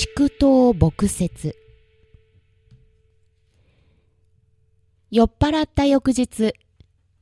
[0.00, 1.56] 畜頭牧説
[5.10, 6.54] 酔っ払った翌日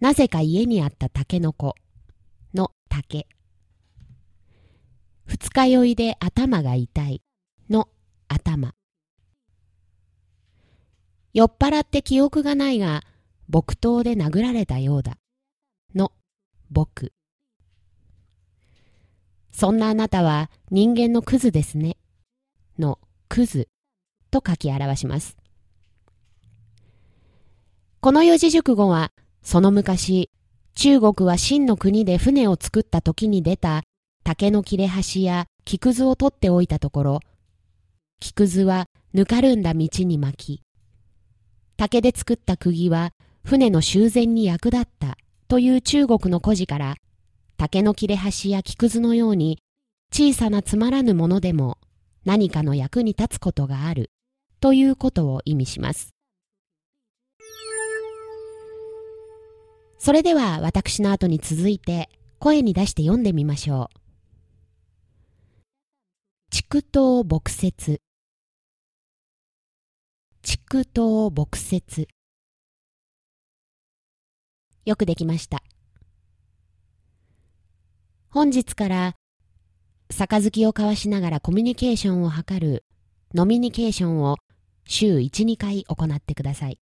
[0.00, 1.74] なぜか家にあったタケノコ
[2.54, 3.26] の竹。
[5.26, 7.20] 二日酔いで頭が痛い
[7.68, 7.90] の
[8.28, 8.72] 頭。
[11.34, 13.02] 酔っ払って記憶がないが
[13.50, 15.18] 木刀で殴られたようだ
[15.94, 16.10] の
[16.70, 17.12] 僕。
[19.50, 21.98] そんなあなたは人間のクズですね。
[23.32, 23.68] クズ
[24.30, 25.38] と書き表します。
[28.00, 29.10] この四字熟語は、
[29.42, 30.28] その昔、
[30.74, 33.84] 中国は秦の国で船を作った時に出た
[34.22, 37.20] 竹の切れ端や木くずを取っておいたところ、
[38.20, 38.84] 木くずは
[39.14, 40.62] ぬかるんだ道に巻き、
[41.78, 43.12] 竹で作った釘は
[43.46, 45.16] 船の修繕に役立った
[45.48, 46.96] という中国の故事から、
[47.56, 49.58] 竹の切れ端や木くずのように
[50.12, 51.78] 小さなつまらぬものでも
[52.24, 54.10] 何かの役に立つことがある
[54.60, 56.14] ということを意味します。
[59.98, 63.98] それでは私の後に続いて声に出して読んでみましょう。
[66.50, 68.00] 畜頭牧説
[70.42, 72.08] 畜頭牧説
[74.84, 75.62] よくできました。
[78.28, 79.14] 本日から
[80.12, 82.84] 杯を交わしながらコミュニケーションを図る
[83.34, 84.36] ノミニケーションを
[84.84, 86.78] 週1、2回行ってください。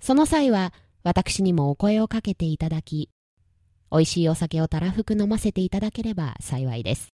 [0.00, 0.72] その際は
[1.02, 3.10] 私にもお声をかけていただき、
[3.90, 7.08] 美味しいお酒をたらふく飲ませていただければ幸いです。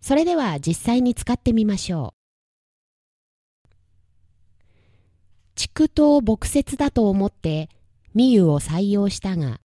[0.00, 2.18] それでは実際に使ってみましょう。
[5.54, 7.68] 畜頭牧説だと思って、
[8.14, 9.60] ミユを採用したが、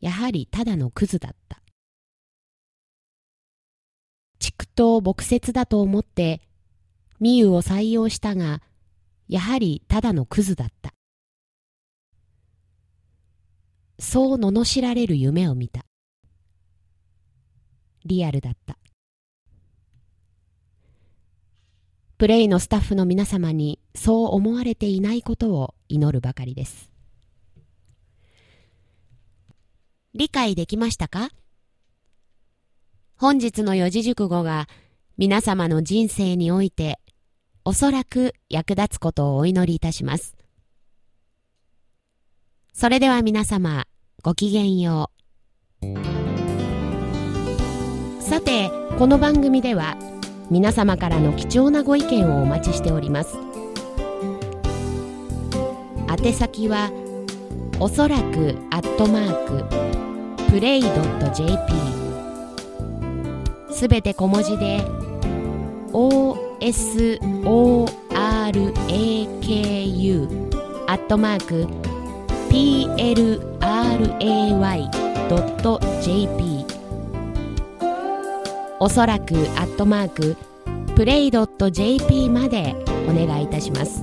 [0.00, 1.60] やはりただのクズだった。
[4.38, 6.40] 畜頭牧説だと思って、
[7.20, 8.62] ミユを採用したが、
[9.28, 10.94] やはりただのクズだった。
[13.98, 15.84] そう罵られる夢を見た。
[18.04, 18.78] リアルだった。
[22.16, 26.97] プレイのスタッフの皆様にそう思われていないことを祈るばかりです。
[30.18, 31.28] 理解できましたか？
[33.14, 34.66] 本日の四字熟語が
[35.16, 36.98] 皆様の人生において
[37.64, 40.36] おそらく役立つことをお祈りいたします。
[42.72, 43.84] それでは皆様
[44.24, 45.12] ごきげんよ
[45.82, 45.86] う。
[48.20, 49.96] さて、この番組では
[50.50, 53.36] 皆様からの貴重なご意見をお待ちしております。
[56.10, 56.90] 宛先は
[57.78, 59.87] おそらくアットマーク
[60.48, 60.88] プレイ .jp
[63.70, 64.80] すべて小文字で
[65.92, 66.48] OSORAKU
[70.86, 71.66] アットマーク
[72.50, 73.38] PLRAY.jp
[78.80, 80.36] おそらくアットマーク
[80.96, 82.74] プレイ .jp まで
[83.06, 84.02] お願いいたします。